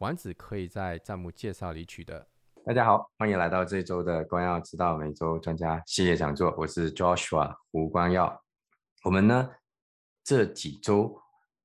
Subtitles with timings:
[0.00, 2.26] 丸子可以在弹幕介绍里取得。
[2.64, 8.42] 大家好，欢迎来到这周的光耀之道每周专家系列讲座，我是 Joshua 胡光耀。
[9.04, 9.50] 我们呢
[10.24, 11.14] 这几周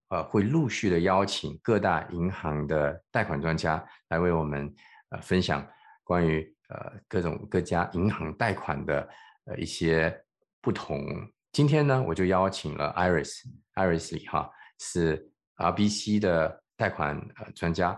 [0.10, 4.74] 呃会陆续的邀请各大银行的贷款专家来为我们
[5.12, 5.66] 呃分享
[6.04, 9.08] 关于呃各种各家银行贷款的
[9.46, 10.14] 呃一些
[10.60, 11.00] 不同。
[11.54, 17.98] 今天呢我就邀请了 Iris，Iris 里哈是 RBC 的贷款呃专家，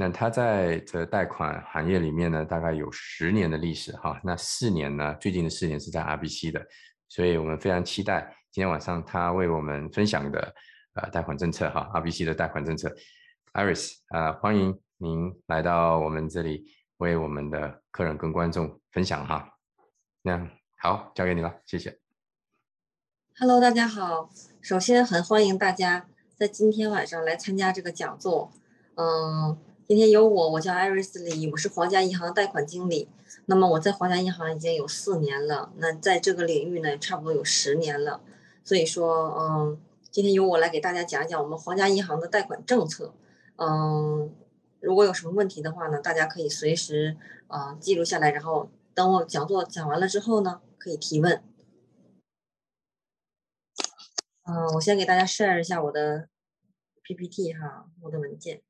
[0.00, 6.64] 那他在这贷款行业里面呢大概有十年的历史哈，那四年呢最近的四年是在 RBC 的，
[7.08, 8.32] 所以我们非常期待。
[8.52, 10.54] 今天晚上他为我们分享的
[10.94, 12.94] 呃贷款政策哈，RBC 的贷款政策
[13.54, 16.64] ，Iris 啊，欢迎您来到我们这里
[16.98, 19.52] 为我们的客人跟观众分享哈。
[20.22, 21.98] 那好，交给你了，谢谢。
[23.36, 24.30] Hello，大家好，
[24.62, 28.52] 首先很欢迎大家在今天晚上来参加这个讲座。
[28.94, 33.08] 嗯，今天有我，我叫 Iris 李，我是皇家银行贷款经理。
[33.46, 38.20] 那么我在皇家银行已经有四年了，那在这个领域呢，差不多有十年了。
[38.62, 43.14] 所以说，嗯，今天由我来给大家讲讲我们皇家银行的贷款政策。
[43.56, 44.30] 嗯，
[44.80, 47.16] 如果有什么问题的话呢，大家可以随时
[47.46, 51.42] 啊记录下来，然后等我讲座讲完了之后呢，可以提问。
[54.44, 56.28] 嗯，我先给大家 share 一下我的
[57.04, 58.60] PPT 哈，我的文件。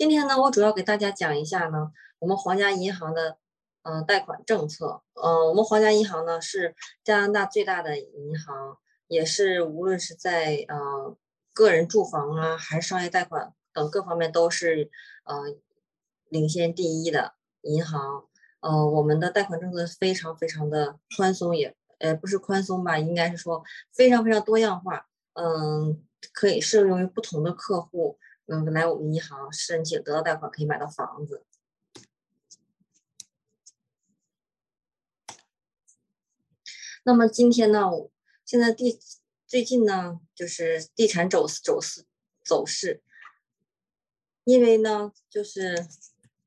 [0.00, 3.36] 今天呢，我主要给大家讲一下呢，我们皇家银行的。
[3.82, 11.16] 嗯，贷款政策，嗯，我们皇家银行呢是加拿大最大的银行，也是无论是在呃
[11.54, 14.90] 个人住房啊，还是商业贷款等各方面都是
[15.24, 15.54] 呃
[16.28, 18.24] 领先第一的银行。
[18.60, 25.06] 呃，我们的贷款政策非常非常的宽松，也呃不是宽松吧，应该是说非常非常多样化。
[25.32, 26.02] 嗯，
[26.32, 28.18] 可以适用于不同的客户，
[28.52, 31.44] 嗯，来我们银行申请得到贷款，可以买到房子。
[37.04, 37.88] 那么今天呢，
[38.44, 38.98] 现在地
[39.46, 42.04] 最近呢，就是地产走走势
[42.44, 43.04] 走势，
[44.42, 45.86] 因为呢，就是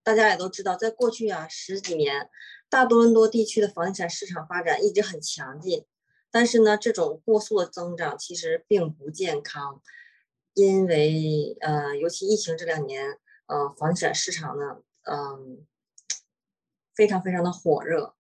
[0.04, 2.30] 大家也都知道，在过去啊十几年，
[2.70, 5.86] 大多伦多地区的房地产市场发展一直很强劲，
[6.30, 9.82] 但是呢，这种过速的增长其实并不健康，
[10.54, 15.66] 因为呃，尤其疫情这两年，呃，房地产市场呢，嗯，
[16.96, 18.16] 非常非常的火热。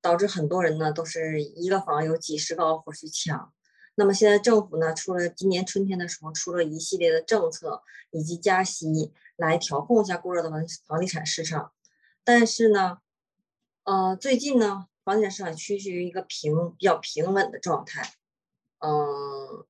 [0.00, 3.54] 导致很多人呢都是一个房有几十个 offer 去抢，
[3.94, 11.72] 那么现在政府呢出了今年春天的时候出了一系列的政策以及加息来调控一下过热的房房地产市场，
[12.22, 12.98] 但是呢，
[13.84, 18.12] 呃，最近呢房地产市场趋于于一个平比较平稳的状态，
[18.80, 19.64] 嗯，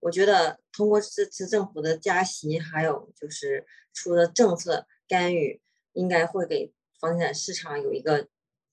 [0.00, 5.60] 我觉得通过这次政府的加息还有就是出的政策干预，
[5.92, 8.28] 应该会给房地产市场有一个。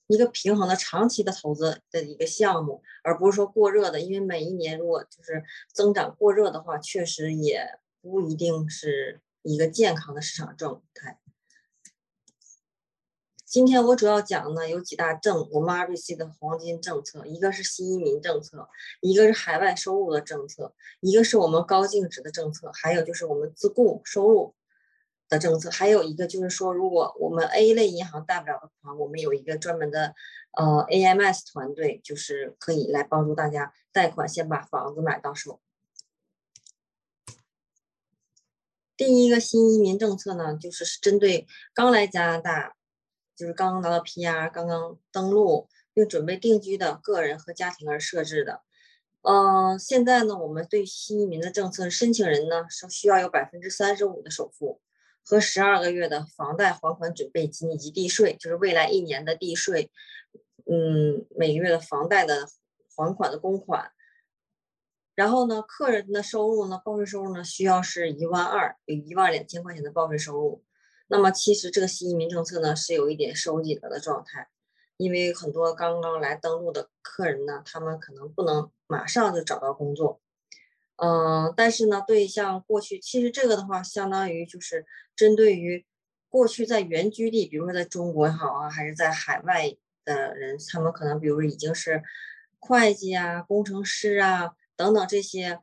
[0.09, 3.99] 一个平衡的长期的投资的一个项目，而不是说过热的。
[3.99, 5.43] 因为每一年如果就是
[5.73, 11.19] 增长过热的话，确实也不一定是一个健康的市场状态。
[13.47, 18.67] 今天我主要讲呢有几大政，我们 RBC 的黄金政策，一个是新移民政策，
[18.99, 24.53] 一个是海外收入的政策，一个是我们高净值的政策，还有就是我们自雇收入。
[25.29, 30.15] 的政策还有一个就是说，如果我们 A 类银行贷不了的款，我们有一个专门的
[30.57, 35.59] 呃 AMS 团队，就是可以来帮助大家贷款，先把房子买到手。
[38.95, 42.76] 第一个新移民政策呢，就是针对刚来加拿大，
[43.37, 48.61] 就是刚刚拿到 PR、刚刚登陆并准备定居的个人和家庭而设置的。
[49.21, 54.81] 嗯，现在呢，我们对新移民的政策，申请人呢是需要有百分之三十五的首付。
[55.29, 59.91] 和十二个月的房贷还款准备金以及地税，就是未来一年的地税，
[60.65, 62.47] 嗯，每个月的房贷的
[62.95, 63.91] 还款的公款。
[65.15, 70.63] 然后呢，客人的收入呢，报税收入呢，需要是一万二，有一万两千块钱的报税收入。
[71.07, 74.49] 那么其实这个新移民政策呢，是有一点收紧了的状态，
[74.97, 80.21] 因为很多刚刚来登陆的客人呢，他们可能不能马上就找到工作。
[80.97, 85.85] 嗯，但是呢，对像过去，其实这个的话，相当于就是针对于
[86.27, 92.03] 过去在原居地，比如说在中国也好啊，还是在海外的人，他们可能比如已经是
[92.59, 95.59] 会计啊、工程师啊等等这些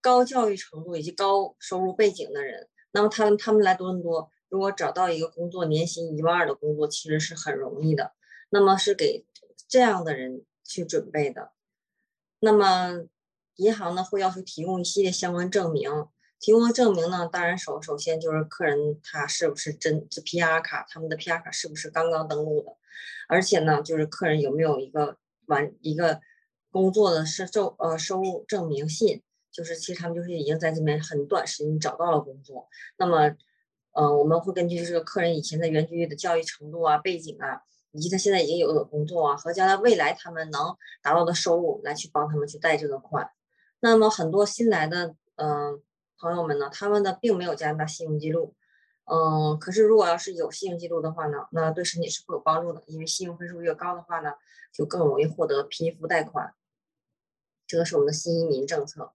[0.00, 8.12] 高教育程度以及高收入背景的人，那么他们他们来多伦多，如果找到一个工作，年薪一万二的工作，其实是很容易的。
[8.50, 9.24] 那么是给
[9.68, 11.52] 这样的人去准备的。
[12.40, 13.06] 那么。
[13.58, 15.90] 银行呢会要求提供一系列相关证明，
[16.38, 22.76] 提供的证明呢，当然首首先就是客人他是不是真这 PR 卡，他们的 PR 卡是不是刚刚登录的，
[23.28, 25.16] 而且呢，就是客人有没有一个
[25.46, 26.20] 完一个
[26.70, 33.34] 工作的收收呃收入证明信，就是其实他们就是已经在这边很短时间找到了工作，那么，
[33.96, 37.62] 呃，我们会根据这个客人以前在原居地的教育程度啊、背景啊，
[37.92, 43.30] 以及他现在已经有的工作啊，和将来未来他们能达到的收入来去帮他们去贷这个款。
[43.80, 45.82] 那么很多新来的嗯
[46.18, 48.54] 朋友们呢，他们的并没有加拿大信用记录，
[49.06, 54.34] 嗯，可是如果要是有信用记录的话呢，那对申请是会有帮助的，因为信用分数越高的话呢，
[54.74, 56.52] 就更容易获得批复贷款。
[57.66, 59.12] 这个是我们的新移民政策，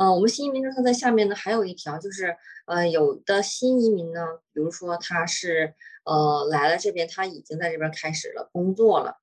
[0.00, 4.24] 呃，我们新移民政策在下面呢还有一条就是，呃，有的新移民呢，
[4.54, 5.74] 比如说他是
[6.04, 9.18] 呃来了这边，他已经在这边开始了工作了，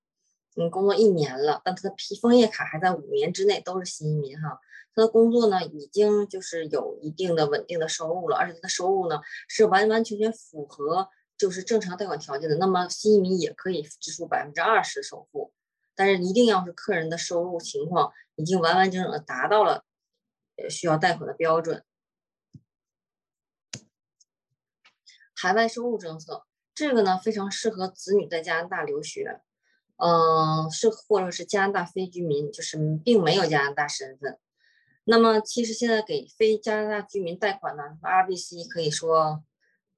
[0.56, 4.60] 嗯，工作一年了，但他的批枫叶卡还在五年之内，都是新移民哈。
[4.94, 11.10] 他的工作呢，已经就是有一定的稳定的收入了，而且他的收入呢是完完全全符合
[11.40, 12.56] 就是正常贷款条件的。
[12.58, 15.52] 那么新移民也可以支付百分之二十首付，
[15.96, 19.84] 但是一定要是客人的收入情况已经完完整整的达到了
[20.58, 21.84] 也需要贷款的标准。
[25.36, 29.42] 海外收入政策这个呢非常适合子女在加拿大留学，
[29.98, 34.40] 嗯，是或者是加拿大非居民，就是并没有加拿大身份。
[35.06, 39.44] 那么，其实现在给非加拿大居民贷款呢，RBC 可以说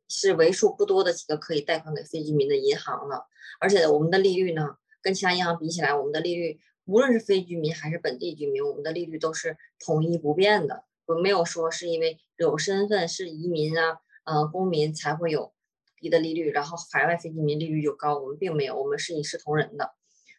[0.07, 3.27] 是为数不多的几个可以贷款给非居民的银行了。
[3.59, 6.59] 而且我们的利率呢，跟其他银行比起来，我们的利率
[6.89, 10.86] 无论是非居民还是本地居民，我们的利率都是统一不变的。
[11.06, 15.53] 我没有说是因为有身份是移民啊，呃，公民才会有
[16.00, 18.18] 低的利率，然后海外非居民利率就高。
[18.18, 19.91] 我们并没有，我们是一视同仁的。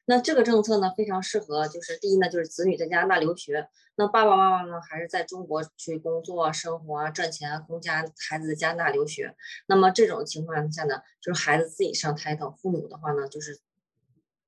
[0.06, 9.36] 那这个政策呢，非常适合，就是第一呢，就是子女在加拿大留学，那爸爸妈妈呢，还是在中国去工作、生活啊、赚钱啊，供家孩子在加拿大留学。
[9.68, 13.60] 那么这种情况下呢，就是孩子自己上 title，父母的话呢，就是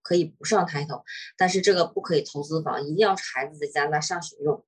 [0.03, 1.03] 可以不上 title，
[1.37, 4.65] 但是这个不可以投资房，一定要是孩子在加拿大上学用。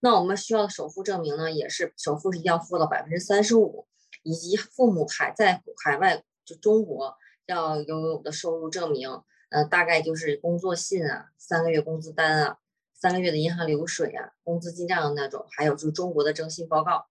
[0.00, 3.86] 那我们需要的首付证明呢，也是首付是一定要付到百分之三十五，
[4.22, 7.16] 以及父母还在海外，就中国
[7.46, 9.22] 要拥有的收入证明。
[9.50, 12.58] 呃，大概就是工作信啊，三个月工资单啊，
[12.92, 17.06] 三个月的银行流水啊，工资进账的那种，还有就是中国的征信报告。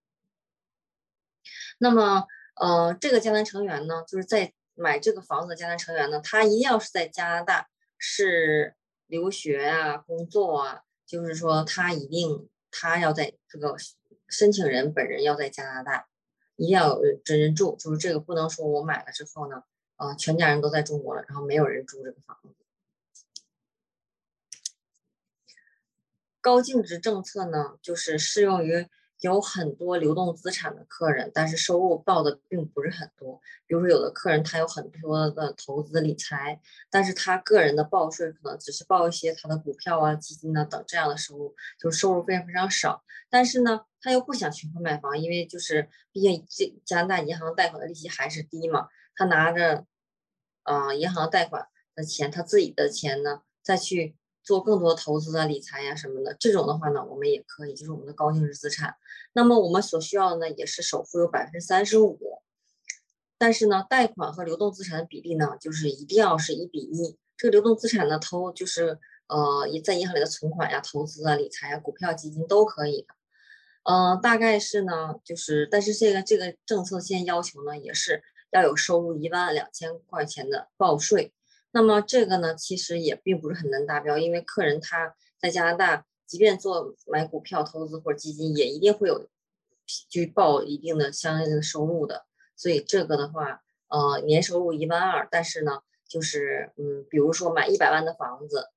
[1.79, 2.27] 那么，
[2.61, 8.75] 呃，这个家庭成员呢，就是在买这个房子的家庭成员呢，他一定要是在加拿大是
[9.07, 13.75] 留学啊、工作啊，就是说他一定他要在这个
[14.29, 16.07] 申请人本人要在加拿大，
[16.55, 19.63] 一定要有真人住，就是这个不能说我买了之后呢。
[19.99, 22.49] 呃，全家人都在中国了，然后没有人住这个房子。
[26.39, 28.87] 高净值政策呢，就是适用于
[29.21, 33.41] 有很多流动资产的客人，但是收入报的并不是很多。
[33.65, 43.03] 比如说，有的客人他有很多的投资理财，但是他个人的报税可能只是报一些他的股票啊、基金啊等这样的收入，就是收入非常非常少。
[43.29, 48.87] 但是呢，他又不想全款买房，因为就是毕竟这加拿大银行贷款的利息还是低嘛。
[49.15, 49.85] 他拿着，
[50.63, 54.15] 啊，银行贷款的钱，他自己的钱呢，再去
[54.47, 58.95] 做更多投资啊、理财呀什么的，这种的话呢，我们也可以，就是我们的高净值资产。
[59.33, 62.17] 那么我们所需要的呢，也是首付有百分之三十五，
[63.37, 67.17] 但是呢，贷款和流动资产的比例呢，就是一定要是一比一。
[67.35, 73.07] 这个流动资产呢，投就是呃，在银行里的存款呀、投资啊、理财啊、股票、基金都可以的。
[73.83, 78.23] 呃，大概是呢，就是，但是这个这个政策现在要求呢，也是。
[78.51, 81.33] 要有收入一万两千块钱的报税，
[81.71, 89.29] 那么这个呢，其实也并不是很难达标，因为客人他在加拿大，即便做买股票投资或者基金，也一定会有
[89.85, 92.25] 去报一定的相应的收入的。
[92.55, 98.69] 所以这个的话，呃，年收入一万二，但是呢，就是嗯，比如说买一百万的房子，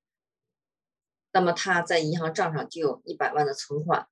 [1.31, 4.07] 那么他在银行账上就有一百万的存款。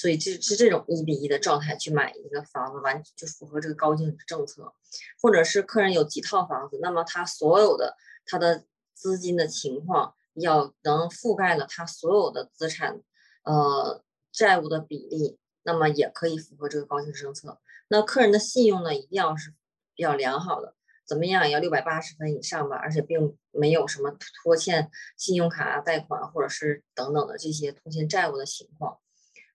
[0.00, 4.72] 所以这是这种一比一的状态去买一个房子，完就符合这个高净值政策，
[5.20, 8.64] 或者是客人有几套房子，那么他所有的他的
[8.94, 12.98] 资金的情况要能覆盖了他所有的资产
[13.44, 14.02] 呃
[14.32, 17.60] 债务的比例，那么也可以符合这个高净值政策。
[17.88, 19.52] 那客人的信用呢，一定要是
[19.94, 20.74] 比较良好的，
[21.06, 28.98] 怎么样也要六百八十分以上吧，而且并没有什么拖欠信用卡贷款或者是等等的这些拖欠债务的情况。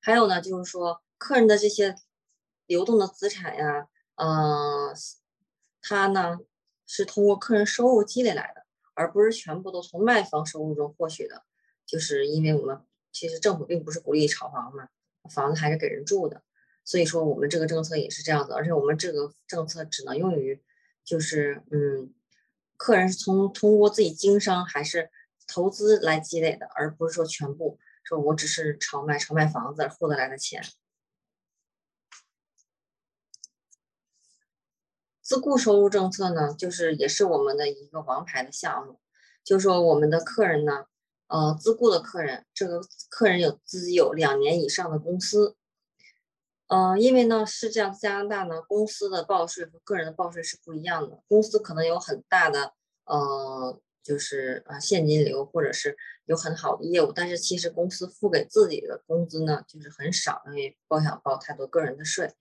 [0.05, 1.95] 还有呢，就是说客人的这些
[2.67, 4.93] 流动的资产呀，嗯，
[5.81, 6.37] 他呢
[6.85, 11.41] 是通过客人收入积累来的，而不是全部都从卖方收入中获取的。
[11.87, 12.79] 就是因为我们
[13.11, 14.89] 其实政府并不是鼓励炒房嘛，
[15.33, 16.43] 房子还是给人住的，
[16.83, 20.61] 所以说我们这个政策也是这样子，而且我们这个政策只能用于，
[21.03, 22.13] 就是嗯，
[22.77, 25.09] 客人是从通过自己经商还是
[25.47, 30.63] 投资来积累的，而不是说全部说我只是炒卖炒卖房子获得来的钱。
[35.21, 39.01] 自雇收入政策呢，就是也是我们的一个王牌的项目，
[39.43, 40.85] 就说我们的客人呢。
[41.27, 45.55] 呃，自雇的客人，这个客人有自己有两年以上的公司，
[46.67, 62.31] 呃，因为呢是这样，加拿大呢公司的报税和个人的报税是不一样的，公司可能有很大的呃，就是呃现金流或者是有很好的业务，但是其实公司付给自己的工资呢就是很少，因为不想报太多个人的税。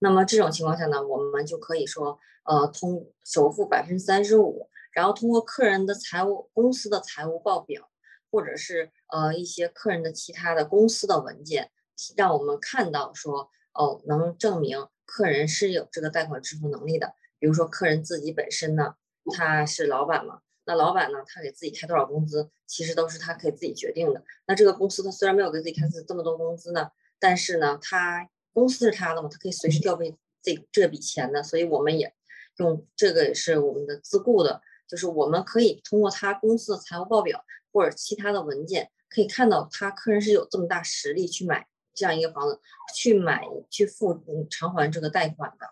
[0.00, 7.86] 那么这种情况下呢，我们就可以说，呃，通首付百分之三十五，然后通过客人的财务公司的财务报表。
[8.32, 11.72] 或者是呃一些客人的其他的公司的文件，
[12.16, 17.14] 让我们看到说哦，能证明客人是有这个贷款支付能力的。
[17.40, 18.94] 比如说客人自己本身呢，
[19.34, 24.22] 他是老板嘛，那老板呢，他给自己开多少工资，其实都是他可以自己决定的。
[24.46, 31.42] 那这个公司他虽然没有给自己开这么多工资呢，但是呢，他公司是他的嘛，他可以随时调配这这笔钱的。
[31.42, 32.14] 所以我们也
[32.58, 37.44] 用这个也是我们的自雇的，就是我们可以通过他公司的财务报表。
[37.72, 42.58] 或者其他的文件可以看到，他客人是有这么大实力去买这样一个房子，
[42.96, 45.68] 去买去付偿还这个贷款的。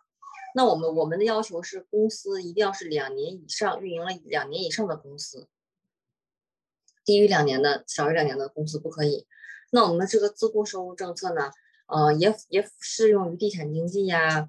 [0.55, 5.49] 那我们我们的要求是，公司一定要是两年以上运营了两年以上的公司，
[7.05, 9.27] 低于两年的、少于两年的公司不可以。
[9.71, 11.51] 那我们这个自雇收入政策呢，
[11.87, 14.49] 呃，也也适用于地产经济呀，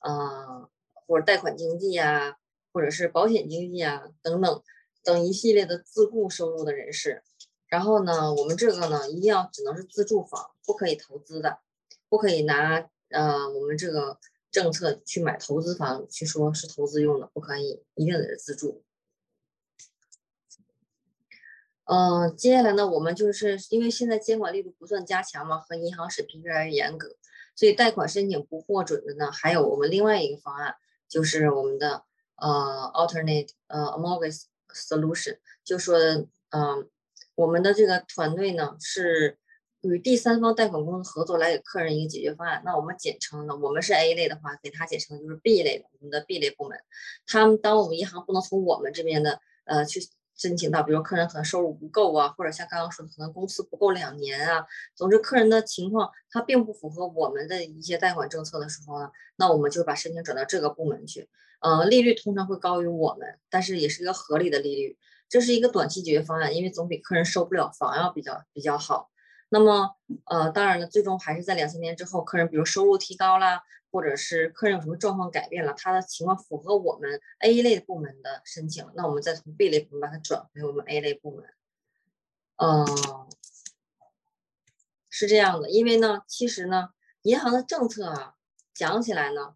[0.00, 0.68] 呃，
[1.06, 2.36] 或者贷款经济呀，
[2.72, 4.62] 或者是保险经济啊等等。
[5.04, 7.22] 等一系列的自雇收入的人士，
[7.68, 11.60] 然后呢，我们这个呢一定要只能是自住房，不可以投资的，
[12.10, 14.18] 不可以拿呃我们这个
[14.50, 18.82] 政策去买投资房，去说是投资用的，不可以，一定得是自住。
[21.84, 27.16] 嗯，接下来呢，我们就是因为现在监管力度不断加强嘛，和银行审批越来越严格，
[27.54, 30.74] 所以贷款申请不获准的呢，还有我们另外一个方案，
[31.08, 32.04] 就是我们的
[32.36, 34.44] 呃 alternate 呃 mortgage。
[34.70, 35.98] solution 就说，
[36.50, 36.86] 嗯，
[37.36, 39.38] 我们的这个团队呢是
[39.90, 42.62] 与第三方贷款公司合作来给客人一个解决方案。
[42.64, 46.78] 那我们简称呢，我们是 A 类的话，给他简称就是 B 类，我们的 B 类部门。
[47.26, 50.00] 他们当我们银行不能从我们这边的呃去
[50.36, 54.64] 申请到，比如客人可能收入不够啊，或者像刚刚说的，可能公司不够两年啊，
[54.94, 61.28] 总之客人的情况他并不符合我们的一些贷款政策的时候呢，那我们就把申请转到这个部门去。
[61.60, 64.96] 呃，利率通常会高于我们，但是也是一个合理的利率。
[65.28, 69.10] 这是一个短期解决方案，因为总比客人收不了房要比较比较好。
[69.48, 81.44] 那么，呃，当然了，最终还是在两三年之后，客人比如收入提高了，或者是客人有什么状况改变了，他的情况符合我们 A 类部门的申请，那我们再从 B 类部门把它转回我们 A 类部门。
[82.56, 82.86] 嗯，
[85.08, 86.90] 是这样的，因为呢，其实呢，
[87.22, 88.34] 银行的政策啊，
[88.74, 89.54] 讲起来呢。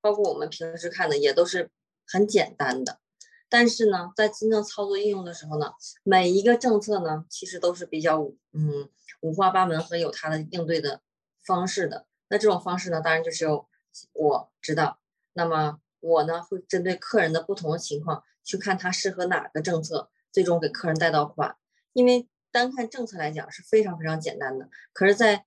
[0.00, 1.72] 包括我们平时看的也都是
[2.06, 3.00] 很简单的，
[3.48, 8.20] 但是呢，在真正操作应用的时候呢，每一个政策呢，其实都是比较
[8.52, 8.88] 嗯
[9.20, 11.00] 五花八门和有它的应对的
[11.44, 12.06] 方式的。
[12.28, 13.66] 那这种方式呢，当然就是有
[14.12, 14.98] 我知道。
[15.32, 21.56] 那么我呢，会针对客人的不同的情况去看他适合哪个政策，最终给客人贷到款。
[21.92, 25.46] 因为单看政策来讲是非常非常简单的，可是，在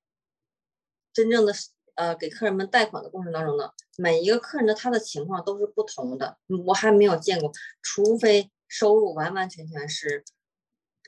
[1.13, 1.53] 真正的。
[2.01, 7.51] 呃，给客人们贷款的过程当中呢，每一个客人的他的情况都是不同的，我还没有见过，
[7.83, 10.23] 除非收入完完全全是，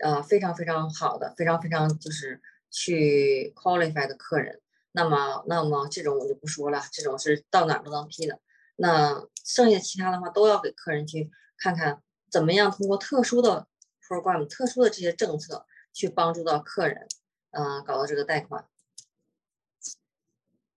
[0.04, 8.40] 呃，非常非常好的，非常非常就是去 qualify 的客人，那么那么这种我就不说了，这种是到哪都能批的。
[8.76, 13.66] 那剩下其他的话都要给客人去看看怎么样通过特殊的
[14.08, 17.08] program、特殊的这些政策去帮助到客人，
[17.50, 18.64] 嗯，搞到这个贷款。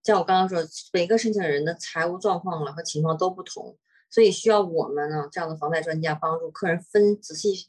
[0.07, 3.77] 像我刚刚说，每个申请人的财务状况了和情况都不同，
[4.09, 7.67] 所以需要我们呢这样的房贷专家帮助客人分仔细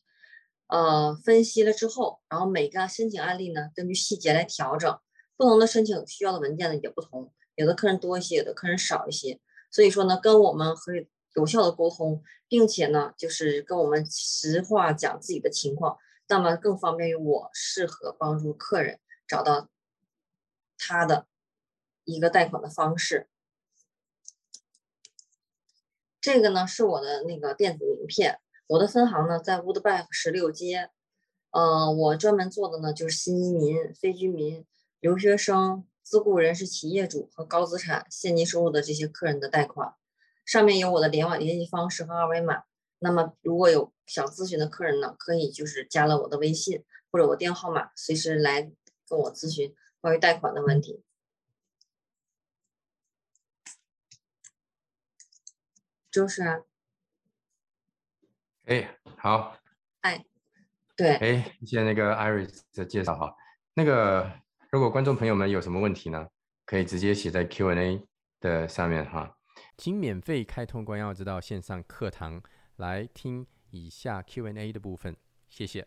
[0.69, 5.01] 呃分析了之后，然后每个申请案例呢，根据细节来调整，
[5.37, 9.41] 不同的申请需要的文件呢也不同，有的客人多一些，有的客人少一些，
[9.73, 19.69] 所以说呢，跟我们可以有效的沟通，并且呢，就是跟我们实话讲自己的情况，那么更方便于我适合帮助客人找到
[20.79, 21.27] 他的
[22.09, 23.29] 一个贷款的方式。
[26.21, 30.91] 这个呢是我的那个电子名片，我的分行呢在 Woodback 十六街，
[31.51, 34.67] 呃，我专门做的呢就是新移民、非居民、
[35.01, 39.95] 留学生、自雇人士、企业主和高资产现金收入的这些客人的贷款，
[40.45, 42.65] 上面有我的联网联系方式和二维码。
[42.99, 48.63] 那么如果有想咨询的客人呢，可以就是加了我的微信或者我电话号码，随时来
[49.09, 51.05] 跟我咨询关于贷款的问题。
[56.19, 56.59] 就是啊，
[58.65, 59.57] 哎，好，
[60.01, 60.25] 哎，
[60.97, 63.33] 对，哎，谢谢那个 Iris 的介绍哈。
[63.75, 64.29] 那个，
[64.73, 66.29] 如果观众朋友们有什么问题呢，
[66.67, 68.05] 可以直接写在 Q&A
[68.41, 69.39] 的上面哈。
[69.77, 72.43] 请免费开通关耀之道线上课堂
[72.75, 75.17] 来听以下 Q&A 的部分，
[75.49, 75.87] 谢谢。